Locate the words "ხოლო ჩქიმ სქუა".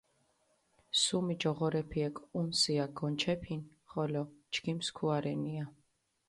3.89-5.17